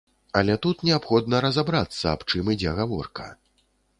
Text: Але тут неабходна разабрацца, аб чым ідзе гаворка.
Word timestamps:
Але 0.39 0.53
тут 0.65 0.79
неабходна 0.87 1.41
разабрацца, 1.45 2.01
аб 2.13 2.21
чым 2.33 2.51
ідзе 2.57 2.75
гаворка. 2.83 3.29